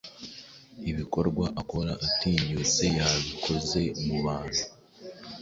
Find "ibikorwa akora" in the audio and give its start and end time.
0.91-1.93